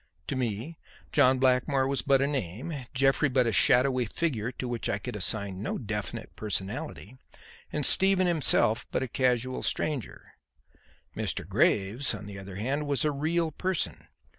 To 0.29 0.35
me, 0.35 0.79
John 1.11 1.37
Blackmore 1.37 1.87
was 1.87 2.01
but 2.01 2.23
a 2.23 2.25
name, 2.25 2.73
Jeffrey 2.91 3.29
but 3.29 3.45
a 3.45 3.51
shadowy 3.53 4.05
figure 4.05 4.51
to 4.53 4.67
which 4.67 4.89
I 4.89 4.97
could 4.97 5.15
assign 5.15 5.61
no 5.61 5.77
definite 5.77 6.35
personality, 6.35 7.19
and 7.71 7.85
Stephen 7.85 8.25
himself 8.25 8.87
but 8.89 9.03
a 9.03 9.07
casual 9.07 9.61
stranger. 9.61 10.33
Mr. 11.15 11.47
Graves, 11.47 12.15
on 12.15 12.25
the 12.25 12.39
other 12.39 12.55
hand, 12.55 12.87
was 12.87 13.05
a 13.05 13.11
real 13.11 13.51
person. 13.51 14.07